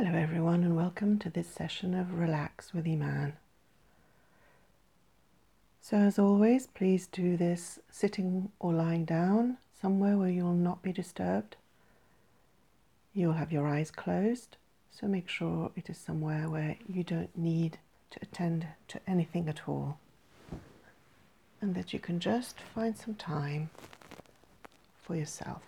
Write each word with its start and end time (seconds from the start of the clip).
Hello, 0.00 0.16
everyone, 0.16 0.62
and 0.62 0.76
welcome 0.76 1.18
to 1.18 1.28
this 1.28 1.48
session 1.48 1.92
of 1.92 2.20
Relax 2.20 2.72
with 2.72 2.86
Iman. 2.86 3.32
So, 5.80 5.96
as 5.96 6.20
always, 6.20 6.68
please 6.68 7.08
do 7.08 7.36
this 7.36 7.80
sitting 7.90 8.52
or 8.60 8.72
lying 8.72 9.04
down 9.04 9.56
somewhere 9.74 10.16
where 10.16 10.28
you 10.28 10.44
will 10.44 10.52
not 10.52 10.82
be 10.82 10.92
disturbed. 10.92 11.56
You'll 13.12 13.32
have 13.32 13.50
your 13.50 13.66
eyes 13.66 13.90
closed, 13.90 14.56
so 14.92 15.08
make 15.08 15.28
sure 15.28 15.72
it 15.74 15.90
is 15.90 15.98
somewhere 15.98 16.48
where 16.48 16.76
you 16.88 17.02
don't 17.02 17.36
need 17.36 17.78
to 18.12 18.20
attend 18.22 18.68
to 18.86 19.00
anything 19.04 19.48
at 19.48 19.68
all, 19.68 19.98
and 21.60 21.74
that 21.74 21.92
you 21.92 21.98
can 21.98 22.20
just 22.20 22.60
find 22.72 22.96
some 22.96 23.16
time 23.16 23.70
for 25.02 25.16
yourself. 25.16 25.67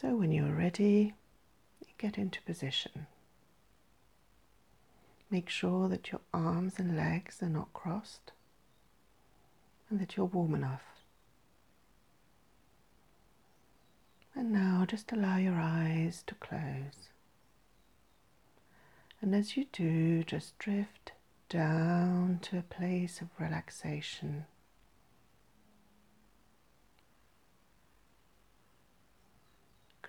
So, 0.00 0.16
when 0.16 0.32
you're 0.32 0.54
ready, 0.54 1.12
get 1.98 2.16
into 2.16 2.40
position. 2.40 3.06
Make 5.30 5.50
sure 5.50 5.90
that 5.90 6.10
your 6.10 6.22
arms 6.32 6.78
and 6.78 6.96
legs 6.96 7.42
are 7.42 7.50
not 7.50 7.74
crossed 7.74 8.32
and 9.90 10.00
that 10.00 10.16
you're 10.16 10.24
warm 10.24 10.54
enough. 10.54 10.84
And 14.34 14.52
now 14.52 14.86
just 14.88 15.12
allow 15.12 15.36
your 15.36 15.60
eyes 15.60 16.24
to 16.28 16.34
close. 16.36 17.10
And 19.20 19.34
as 19.34 19.54
you 19.54 19.66
do, 19.70 20.22
just 20.22 20.58
drift 20.58 21.12
down 21.50 22.38
to 22.44 22.56
a 22.56 22.62
place 22.62 23.20
of 23.20 23.28
relaxation. 23.38 24.46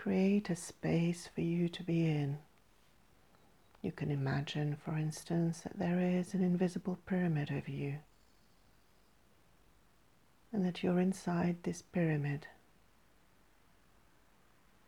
Create 0.02 0.50
a 0.50 0.56
space 0.56 1.30
for 1.36 1.42
you 1.42 1.70
to 1.70 1.84
be 1.84 2.08
in. 2.08 2.40
You 3.84 3.92
can 3.92 4.10
imagine, 4.10 4.76
for 4.84 4.98
instance, 4.98 5.62
that 5.62 5.78
there 5.78 6.00
is 6.00 6.34
an 6.34 6.44
invisible 6.44 6.98
pyramid 7.06 7.52
over 7.52 7.70
you 7.70 7.98
and 10.52 10.66
that 10.66 10.82
you're 10.82 11.00
inside 11.00 11.58
this 11.62 11.84
pyramid, 11.84 12.48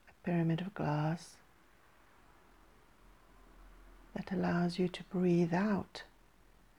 a 0.10 0.26
pyramid 0.26 0.62
of 0.62 0.74
glass 0.74 1.36
that 4.16 4.32
allows 4.32 4.80
you 4.80 4.88
to 4.88 5.04
breathe 5.04 5.54
out 5.54 6.02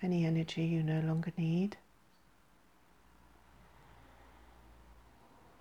any 0.03 0.27
energy 0.27 0.65
you 0.65 0.83
no 0.83 0.99
longer 1.07 1.33
need 1.37 1.77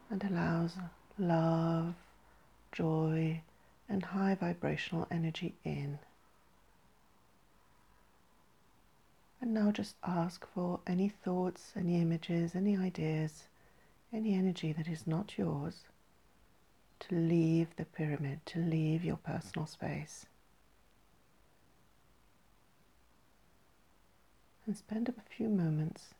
and 0.10 0.24
allows 0.24 0.76
love 1.20 1.94
joy, 2.74 3.42
and 3.88 4.04
high 4.04 4.36
vibrational 4.36 5.08
energy 5.10 5.54
in. 5.64 6.00
And 9.40 9.54
now 9.54 9.72
just 9.72 9.96
ask 10.04 10.46
for 10.54 10.80
any 10.88 11.10
thoughts, 11.10 11.72
any 11.76 12.02
images, 12.02 12.56
any 12.56 12.76
ideas, 12.76 13.44
any 14.12 14.34
energy 14.36 14.74
that 14.74 14.88
is 14.88 15.08
not 15.08 15.38
yours 15.38 15.84
to 17.00 17.16
leave 17.16 17.76
the 17.76 17.86
pyramid, 17.86 18.40
to 18.46 18.60
leave 18.60 19.04
your 19.04 19.18
personal 19.18 19.68
space. 19.68 20.26
And 24.66 24.78
spend 24.78 25.10
a 25.10 25.36
few 25.36 25.50
moments 25.50 26.14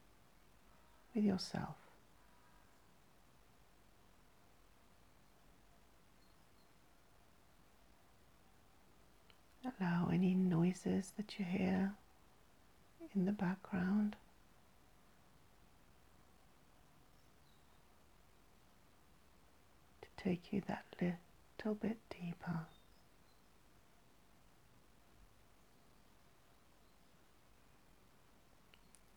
with 1.16 1.24
yourself. 1.24 1.83
Any 9.84 10.36
noises 10.36 11.12
that 11.18 11.38
you 11.40 11.46
hear 11.46 11.94
in 13.16 13.26
the 13.26 13.32
background 13.32 14.16
to 20.02 20.08
take 20.24 20.54
you 20.54 20.62
that 20.68 20.86
little 21.02 21.74
bit 21.76 21.98
deeper. 22.10 22.68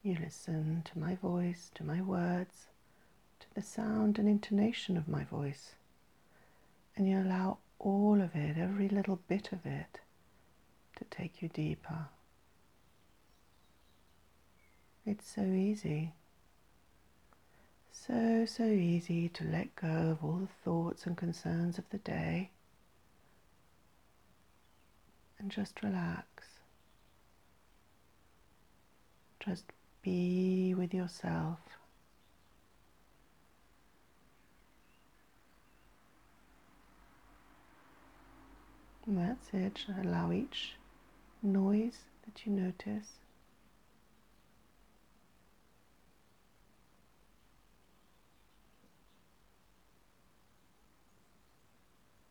You 0.03 0.17
listen 0.21 0.83
to 0.93 0.99
my 0.99 1.15
voice, 1.17 1.71
to 1.75 1.85
my 1.85 2.01
words, 2.01 2.67
to 3.41 3.47
the 3.55 3.63
sound 3.63 4.19
and 4.19 4.29
intonation 4.29 4.97
of 4.97 5.07
my 5.09 5.25
voice, 5.25 5.75
and 6.97 7.07
you 7.09 7.19
allow 7.21 7.59
all 7.79 8.21
of 8.23 8.35
it, 8.35 8.57
every 8.57 8.89
little 8.89 9.21
bit 9.29 9.53
of 9.53 9.67
it, 9.67 10.01
to 10.97 11.05
take 11.05 11.41
you 11.43 11.49
deeper. 11.49 12.07
It's 15.05 15.31
so 15.31 15.43
easy. 15.43 16.13
So, 17.93 18.45
so 18.47 18.65
easy 18.65 19.29
to 19.31 19.45
let 19.45 19.75
go 19.77 19.87
of 19.87 20.25
all 20.25 20.39
the 20.39 20.49
thoughts 20.65 21.07
and 21.07 21.17
concerns 21.17 21.79
of 21.79 21.85
the 21.91 21.99
day 21.99 22.51
and 25.39 25.51
just 25.51 25.83
relax. 25.83 26.27
Just 29.41 29.65
be 30.03 30.75
with 30.75 30.93
yourself. 30.93 31.59
And 39.07 39.19
that's 39.19 39.49
it. 39.53 39.85
Allow 40.03 40.33
each 40.33 40.73
noise 41.47 42.05
that 42.25 42.45
you 42.45 42.53
notice. 42.53 43.09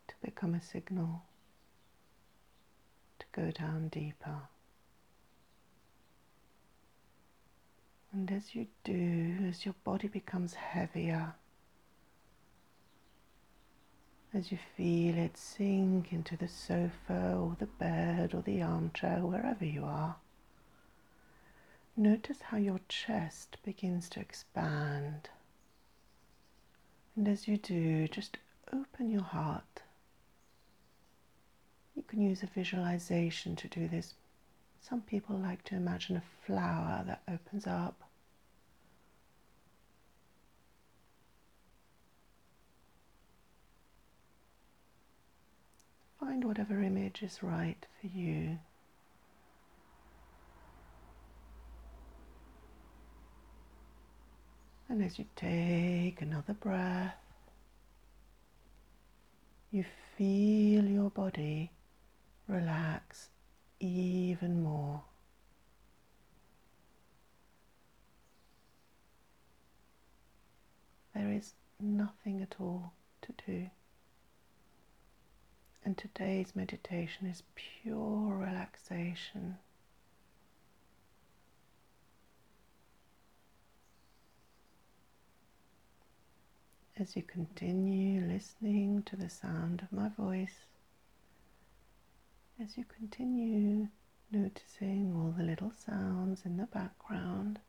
To 0.08 0.14
become 0.24 0.54
a 0.54 0.62
signal 0.62 1.24
to 3.20 3.26
go 3.32 3.52
down 3.52 3.88
deeper. 3.90 4.42
And 8.14 8.32
as 8.32 8.56
you 8.56 8.68
do, 8.84 9.38
as 9.50 9.66
your 9.66 9.76
body 9.84 10.08
becomes 10.08 10.54
heavier, 10.54 11.34
as 14.36 14.52
you 14.52 14.58
feel 14.76 15.18
it 15.18 15.38
sink 15.38 16.12
into 16.12 16.36
the 16.36 16.48
sofa 16.48 17.38
or 17.38 17.56
the 17.58 17.66
bed 17.66 18.34
or 18.34 18.42
the 18.42 18.62
armchair, 18.62 19.20
wherever 19.20 19.64
you 19.64 19.86
are. 19.86 20.18
Notice 21.96 22.42
how 22.42 22.58
your 22.58 22.82
chest 22.90 23.58
begins 23.64 24.10
to 24.10 24.20
expand. 24.20 25.30
And 27.16 27.30
as 27.30 27.48
you 27.48 27.56
do, 27.56 28.10
just 28.10 28.38
open 28.74 29.10
your 29.10 29.24
heart. 29.24 29.82
You 31.96 32.04
can 32.04 32.22
use 32.22 32.44
a 32.44 32.48
visualization 32.48 33.56
to 33.56 33.70
do 33.70 33.88
this. 33.88 34.16
Some 34.82 35.02
people 35.02 35.38
like 35.38 35.64
to 35.66 35.76
imagine 35.76 36.18
a 36.18 36.46
flower 36.46 37.06
that 37.08 37.22
opens 37.30 37.66
up 37.66 38.05
Find 46.36 46.44
whatever 46.44 46.82
image 46.84 47.24
is 47.24 47.42
right 47.42 47.86
for 48.02 48.08
you. 48.08 48.60
And 54.90 55.02
as 55.02 55.18
you 55.18 55.24
take 55.38 56.22
another 56.22 56.52
breath, 56.52 57.16
you 59.72 59.86
feel 60.18 60.84
your 60.84 61.10
body 61.10 61.72
relax 62.50 63.30
even 63.80 64.62
more. 64.62 65.04
There 71.16 71.32
is 71.32 71.54
nothing 71.80 72.42
at 72.42 72.58
all 72.60 72.92
to 73.22 73.34
do. 73.48 73.70
And 75.86 75.96
today's 75.96 76.56
meditation 76.56 77.28
is 77.28 77.44
pure 77.54 78.36
relaxation. 78.36 79.58
As 86.98 87.16
you 87.16 87.22
continue 87.22 88.22
listening 88.26 89.04
to 89.04 89.16
the 89.16 89.30
sound 89.30 89.82
of 89.84 89.92
my 89.92 90.10
voice, 90.10 90.66
as 92.60 92.78
you 92.78 92.86
continue 92.86 93.90
noticing 94.32 95.14
all 95.16 95.36
the 95.38 95.44
little 95.44 95.72
sounds 95.72 96.46
in 96.46 96.58
the 96.58 96.66
background, 96.66 97.60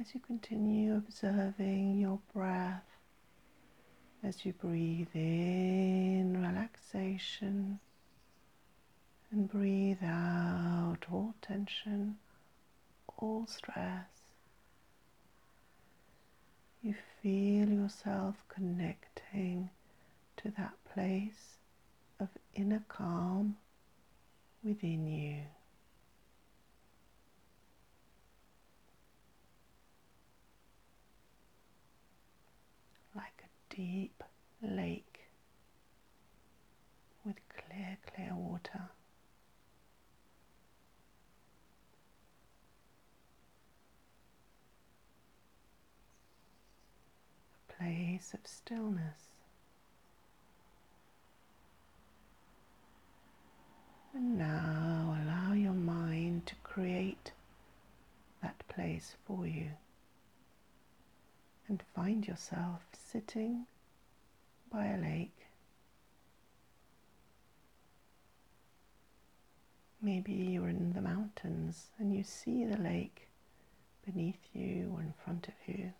as 0.00 0.14
you 0.14 0.20
continue 0.20 0.96
observing 0.96 1.98
your 2.00 2.18
breath 2.32 2.93
as 4.24 4.46
you 4.46 4.52
breathe 4.54 5.08
in 5.14 6.42
relaxation 6.42 7.78
and 9.30 9.50
breathe 9.50 10.02
out 10.02 10.96
all 11.12 11.34
tension, 11.42 12.16
all 13.18 13.46
stress. 13.46 14.08
You 16.82 16.94
feel 17.22 17.68
yourself 17.68 18.36
connecting 18.48 19.68
to 20.38 20.50
that 20.56 20.72
place 20.94 21.58
of 22.18 22.28
inner 22.54 22.82
calm 22.88 23.56
within 24.62 25.06
you. 25.06 25.42
Like 33.14 33.44
a 33.44 33.63
deep 33.74 34.22
lake 34.62 35.20
with 37.24 37.36
clear, 37.48 37.98
clear 38.06 38.32
water. 38.34 38.88
A 47.68 47.72
place 47.72 48.32
of 48.32 48.40
stillness. 48.44 49.32
And 54.14 54.38
now 54.38 55.18
allow 55.24 55.52
your 55.52 55.72
mind 55.72 56.46
to 56.46 56.54
create 56.62 57.32
that 58.40 58.62
place 58.68 59.16
for 59.26 59.46
you 59.46 59.70
and 61.74 61.82
find 61.92 62.28
yourself 62.28 62.82
sitting 62.92 63.66
by 64.70 64.86
a 64.86 64.96
lake. 64.96 65.48
Maybe 70.00 70.32
you're 70.34 70.68
in 70.68 70.92
the 70.92 71.00
mountains 71.00 71.88
and 71.98 72.14
you 72.14 72.22
see 72.22 72.64
the 72.64 72.76
lake 72.76 73.26
beneath 74.06 74.38
you 74.52 74.92
or 74.94 75.00
in 75.00 75.14
front 75.24 75.48
of 75.48 75.54
you. 75.66 75.92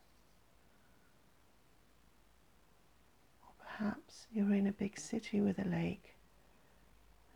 Or 3.42 3.66
perhaps 3.66 4.28
you're 4.32 4.54
in 4.54 4.68
a 4.68 4.72
big 4.72 4.96
city 4.96 5.40
with 5.40 5.58
a 5.58 5.68
lake 5.68 6.14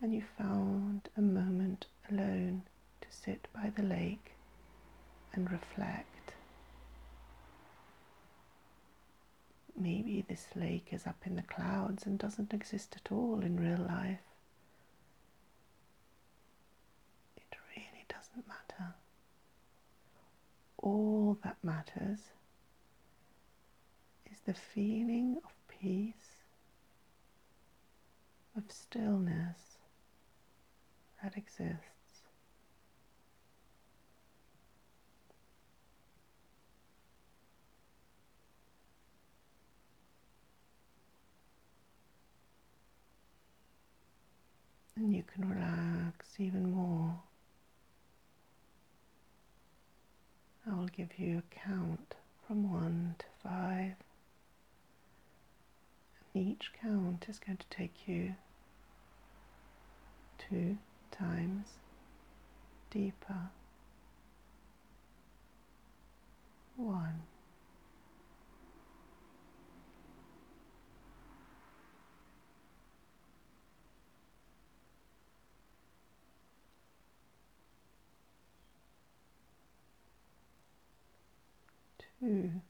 and 0.01 0.13
you 0.13 0.23
found 0.37 1.09
a 1.17 1.21
moment 1.21 1.87
alone 2.09 2.61
to 3.01 3.07
sit 3.11 3.49
by 3.53 3.69
the 3.75 3.83
lake 3.83 4.31
and 5.33 5.51
reflect. 5.51 6.18
Maybe 9.81 10.25
this 10.27 10.47
lake 10.55 10.89
is 10.91 11.07
up 11.07 11.25
in 11.25 11.37
the 11.37 11.41
clouds 11.41 12.05
and 12.05 12.19
doesn't 12.19 12.53
exist 12.53 12.95
at 12.97 13.11
all 13.13 13.39
in 13.39 13.55
real 13.57 13.79
life. 13.87 14.19
It 17.37 17.55
really 17.75 18.05
doesn't 18.09 18.45
matter. 18.45 18.93
All 20.77 21.37
that 21.43 21.57
matters 21.63 22.19
is 24.29 24.39
the 24.45 24.53
feeling 24.53 25.37
of 25.45 25.51
peace, 25.69 26.43
of 28.57 28.63
stillness 28.69 29.77
that 31.23 31.37
exists. 31.37 31.98
And 44.99 45.15
you 45.15 45.23
can 45.33 45.49
relax 45.49 46.35
even 46.39 46.73
more. 46.73 47.21
I 50.69 50.75
will 50.75 50.87
give 50.87 51.17
you 51.17 51.37
a 51.37 51.55
count 51.55 52.15
from 52.45 52.69
one 52.69 53.15
to 53.19 53.25
five. 53.41 53.93
And 56.33 56.47
each 56.47 56.71
count 56.81 57.27
is 57.29 57.39
going 57.39 57.59
to 57.59 57.65
take 57.69 58.09
you 58.09 58.35
two 60.37 60.77
times 61.11 61.67
deeper. 62.91 63.51
One. 66.75 67.21
Mm. 82.23 82.61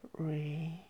Two. 0.00 0.08
three, 0.16 0.84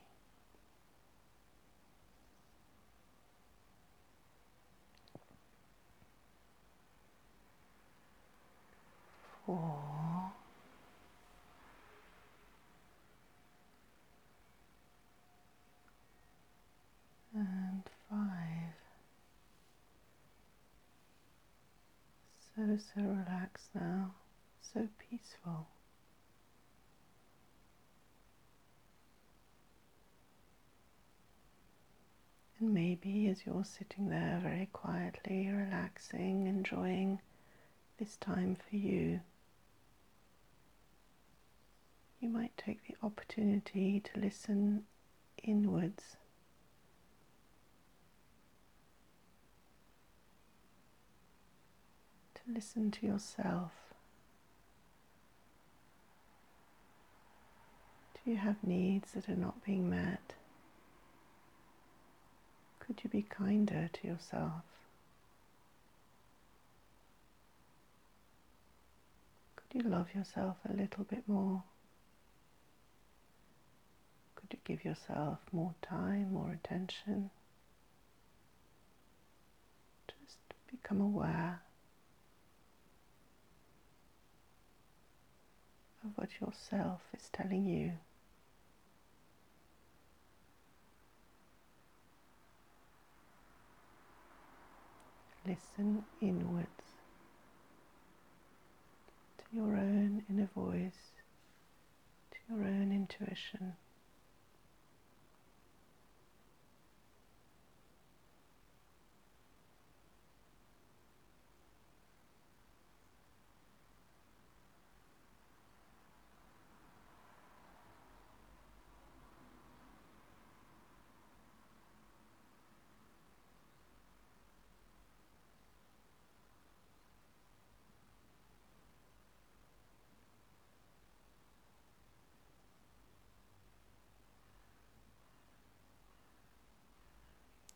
four, 9.47 10.33
and 17.35 17.83
five. 18.11 18.75
So, 22.77 23.03
relaxed 23.03 23.69
now, 23.73 24.15
so 24.61 24.89
peaceful. 24.99 25.69
And 32.59 32.75
maybe 32.75 33.29
as 33.29 33.47
you're 33.47 33.65
sitting 33.65 34.09
there 34.09 34.41
very 34.43 34.69
quietly, 34.73 35.49
relaxing, 35.49 36.49
enjoying 36.49 37.21
this 38.01 38.17
time 38.17 38.57
for 38.57 38.75
you, 38.75 39.21
you 42.19 42.29
might 42.29 42.57
take 42.57 42.85
the 42.89 42.97
opportunity 43.05 44.01
to 44.01 44.21
listen 44.21 44.85
inwards. 45.45 46.17
Listen 52.47 52.91
to 52.91 53.07
yourself. 53.07 53.73
Do 58.15 58.31
you 58.31 58.37
have 58.37 58.57
needs 58.63 59.13
that 59.13 59.29
are 59.29 59.37
not 59.37 59.65
being 59.65 59.89
met? 59.89 60.35
Could 62.81 63.01
you 63.03 63.09
be 63.09 63.23
kinder 63.23 63.89
to 63.91 64.07
yourself? 64.07 64.63
Could 69.57 69.83
you 69.83 69.91
love 69.91 70.09
yourself 70.15 70.57
a 70.69 70.75
little 70.75 71.05
bit 71.05 71.27
more? 71.27 71.63
Could 74.37 74.49
you 74.53 74.59
give 74.65 74.85
yourself 74.85 75.39
more 75.51 75.75
time, 75.81 76.35
more 76.35 76.53
attention? 76.53 77.31
Just 80.09 80.39
become 80.71 81.01
aware 81.01 81.61
of 86.05 86.11
what 86.17 86.41
yourself 86.41 87.01
is 87.17 87.29
telling 87.33 87.65
you. 87.65 87.93
listen 95.47 96.03
inwards 96.23 96.67
to 99.39 99.45
your 99.53 99.77
own 99.77 100.23
inner 100.31 100.49
voice, 100.55 101.13
to 102.31 102.39
your 102.49 102.65
own 102.65 102.91
intuition. 102.93 103.75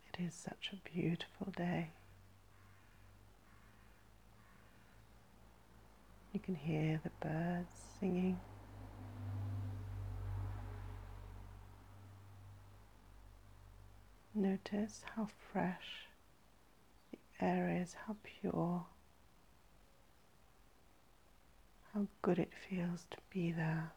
It 0.06 0.16
is 0.28 0.34
such 0.34 0.70
a 0.72 0.90
beautiful 0.90 1.50
day. 1.56 1.88
You 6.32 6.40
can 6.40 6.54
hear 6.54 7.00
the 7.02 7.10
birds 7.26 7.72
singing. 7.98 8.38
Notice 14.34 15.02
how 15.16 15.28
fresh 15.50 16.08
the 17.10 17.18
air 17.40 17.80
is, 17.82 17.96
how 18.06 18.16
pure, 18.22 18.84
how 21.94 22.06
good 22.20 22.38
it 22.38 22.52
feels 22.68 23.06
to 23.10 23.16
be 23.30 23.50
there. 23.50 23.92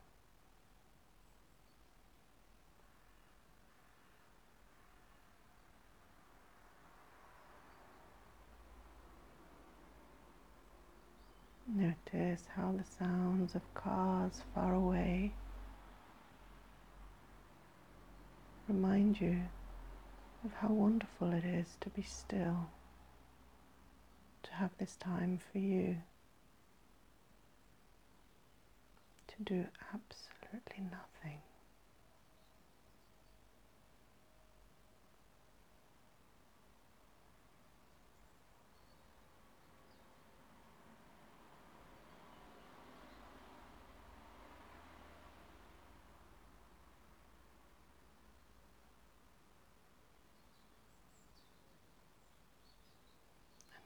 Notice 11.74 12.44
how 12.54 12.74
the 12.78 12.84
sounds 12.84 13.56
of 13.56 13.62
cars 13.74 14.42
far 14.54 14.74
away 14.76 15.32
remind 18.68 19.22
you 19.22 19.42
of 20.44 20.52
how 20.54 20.68
wonderful 20.68 21.32
it 21.32 21.46
is 21.46 21.78
to 21.80 21.90
be 21.90 22.02
still, 22.02 22.68
to 24.44 24.52
have 24.54 24.72
this 24.80 24.98
time 24.98 25.40
for 25.52 25.60
you, 25.60 25.96
to 29.28 29.44
do 29.44 29.66
absolutely 29.94 30.84
nothing. 30.92 31.40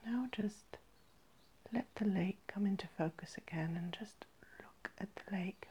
now 0.06 0.25
just 0.36 0.77
let 1.74 1.86
the 1.96 2.06
lake 2.06 2.39
come 2.48 2.65
into 2.65 2.88
focus 2.98 3.36
again 3.38 3.80
and 3.82 3.94
just 3.98 4.25
look 4.60 4.92
at 5.00 5.08
the 5.15 5.36
lake. 5.36 5.68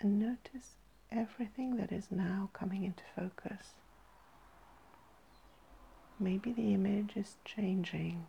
And 0.00 0.18
notice 0.18 0.76
everything 1.12 1.76
that 1.76 1.92
is 1.92 2.06
now 2.10 2.48
coming 2.52 2.84
into 2.84 3.02
focus. 3.14 3.74
Maybe 6.18 6.52
the 6.52 6.72
image 6.74 7.12
is 7.16 7.36
changing. 7.44 8.26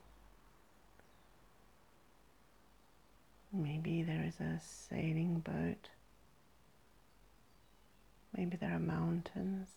Maybe 3.54 4.02
there 4.02 4.24
is 4.26 4.40
a 4.40 4.60
sailing 4.60 5.40
boat. 5.40 5.90
Maybe 8.36 8.56
there 8.56 8.74
are 8.74 8.80
mountains. 8.80 9.68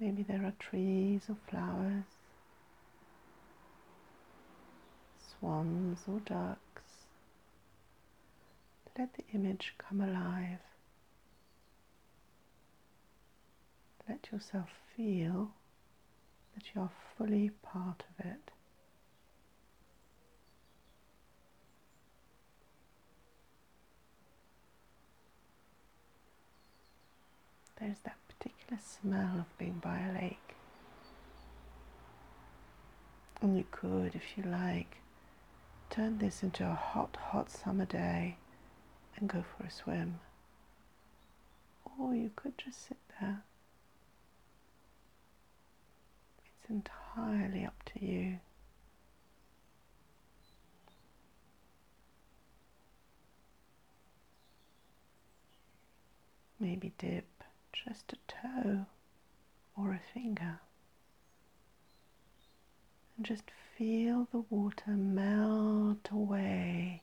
Maybe 0.00 0.22
there 0.22 0.44
are 0.44 0.54
trees 0.58 1.22
or 1.28 1.36
flowers, 1.48 2.04
swans 5.38 5.98
or 6.08 6.20
ducks. 6.20 6.58
Let 8.98 9.12
the 9.14 9.24
image 9.34 9.74
come 9.78 10.00
alive. 10.00 10.58
Let 14.08 14.32
yourself 14.32 14.70
feel 14.96 15.52
that 16.54 16.64
you're 16.74 16.90
fully 17.16 17.50
part 17.62 18.04
of 18.18 18.26
it. 18.26 18.50
There's 27.80 27.98
that 28.04 28.16
particular 28.28 28.78
smell 28.82 29.38
of 29.40 29.58
being 29.58 29.80
by 29.82 30.00
a 30.00 30.12
lake. 30.12 30.54
And 33.40 33.56
you 33.56 33.64
could, 33.70 34.14
if 34.14 34.36
you 34.36 34.44
like, 34.44 34.98
turn 35.88 36.18
this 36.18 36.42
into 36.42 36.64
a 36.64 36.74
hot, 36.74 37.16
hot 37.30 37.50
summer 37.50 37.86
day 37.86 38.36
and 39.16 39.30
go 39.30 39.42
for 39.56 39.64
a 39.64 39.70
swim. 39.70 40.20
Or 41.98 42.14
you 42.14 42.30
could 42.36 42.58
just 42.58 42.86
sit 42.86 42.98
there 43.20 43.42
entirely 46.70 47.64
up 47.66 47.82
to 47.84 48.04
you. 48.04 48.38
Maybe 56.58 56.92
dip 56.98 57.26
just 57.72 58.12
a 58.12 58.16
toe 58.28 58.86
or 59.76 59.92
a 59.92 60.00
finger 60.14 60.60
and 63.16 63.26
just 63.26 63.50
feel 63.76 64.28
the 64.30 64.44
water 64.50 64.90
melt 64.90 66.08
away. 66.10 67.02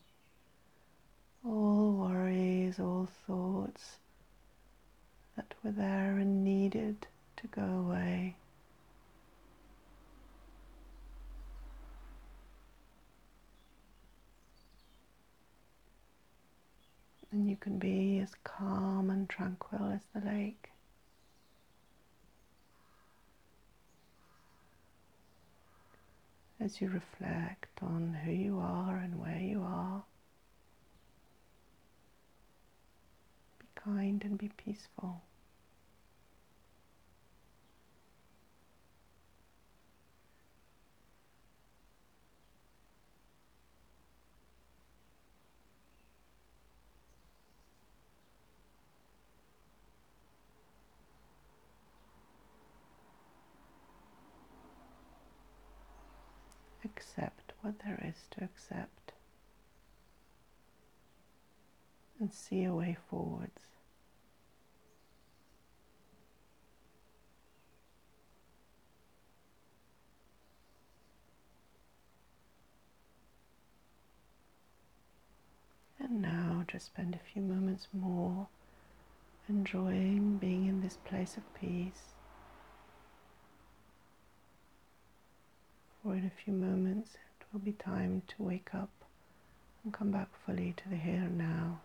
All 1.45 1.93
worries, 1.93 2.79
all 2.79 3.07
thoughts 3.27 3.97
that 5.35 5.53
were 5.63 5.71
there 5.71 6.17
and 6.17 6.43
needed 6.43 7.07
to 7.37 7.47
go 7.47 7.61
away. 7.61 8.35
And 17.47 17.51
you 17.53 17.57
can 17.61 17.79
be 17.79 18.19
as 18.19 18.33
calm 18.43 19.09
and 19.09 19.29
tranquil 19.29 19.89
as 19.93 20.01
the 20.13 20.29
lake. 20.29 20.69
As 26.59 26.81
you 26.81 26.89
reflect 26.89 27.81
on 27.81 28.17
who 28.25 28.33
you 28.33 28.59
are 28.59 28.97
and 28.97 29.17
where 29.17 29.39
you 29.39 29.61
are, 29.61 30.03
be 33.59 33.67
kind 33.75 34.21
and 34.25 34.37
be 34.37 34.49
peaceful. 34.57 35.21
accept 57.17 57.53
what 57.61 57.79
there 57.79 58.01
is 58.07 58.16
to 58.31 58.43
accept 58.43 59.13
and 62.19 62.33
see 62.33 62.63
a 62.63 62.73
way 62.73 62.97
forwards. 63.09 63.61
And 75.99 76.21
now 76.21 76.63
just 76.67 76.87
spend 76.87 77.15
a 77.15 77.33
few 77.33 77.41
moments 77.41 77.87
more 77.93 78.47
enjoying 79.49 80.37
being 80.37 80.65
in 80.67 80.81
this 80.81 80.97
place 80.97 81.37
of 81.37 81.53
peace. 81.53 82.13
for 86.07 86.15
in 86.15 86.25
a 86.25 86.43
few 86.43 86.53
moments 86.53 87.17
will 87.51 87.59
be 87.59 87.71
time 87.73 88.21
to 88.27 88.43
wake 88.43 88.69
up 88.73 88.89
and 89.83 89.93
come 89.93 90.11
back 90.11 90.27
fully 90.45 90.73
to 90.77 90.89
the 90.89 90.95
here 90.95 91.15
and 91.15 91.37
now. 91.37 91.79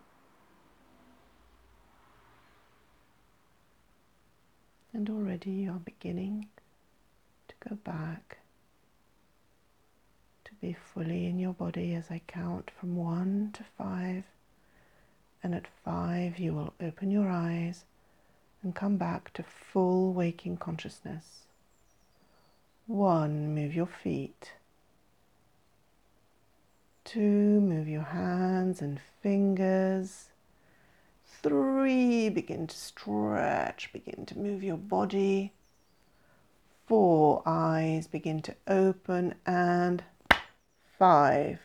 And 4.92 5.09
already 5.09 5.50
you 5.50 5.71
are 5.71 5.78
beginning 5.78 6.49
to 7.49 7.54
go 7.69 7.76
back 7.76 8.38
to 10.45 10.52
be 10.61 10.76
fully 10.92 11.26
in 11.26 11.38
your 11.38 11.54
body 11.54 11.95
as 11.95 12.11
I 12.11 12.21
count 12.26 12.71
from 12.78 12.97
one 12.97 13.50
to 13.54 13.64
five. 13.78 14.25
And 15.42 15.54
at 15.54 15.66
five, 15.85 16.38
you 16.38 16.52
will 16.52 16.75
open 16.81 17.11
your 17.11 17.28
eyes 17.28 17.85
and 18.62 18.75
come 18.75 18.97
back 18.97 19.33
to 19.35 19.42
full 19.42 20.12
waking 20.12 20.59
consciousness. 20.59 21.47
One, 22.87 23.54
move 23.54 23.75
your 23.75 23.87
feet. 23.87 24.52
Two, 27.12 27.61
move 27.61 27.88
your 27.88 28.04
hands 28.04 28.81
and 28.81 28.99
fingers. 29.21 30.31
Three, 31.42 32.31
begin 32.31 32.66
to 32.66 32.75
stretch, 32.75 33.92
begin 33.92 34.25
to 34.25 34.38
move 34.38 34.62
your 34.62 34.78
body. 34.78 35.52
Four, 36.87 37.42
eyes 37.45 38.07
begin 38.07 38.40
to 38.40 38.54
open. 38.66 39.35
And 39.45 40.02
five, 40.99 41.61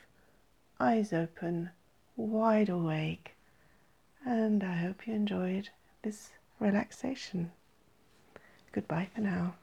eyes 0.82 1.14
open, 1.14 1.70
wide 2.18 2.68
awake. 2.68 3.38
And 4.26 4.66
I 4.66 4.76
hope 4.76 5.08
you 5.08 5.14
enjoyed 5.14 5.70
this 6.02 6.32
relaxation. 6.60 7.54
Goodbye 8.74 9.08
for 9.16 9.22
now. 9.22 9.54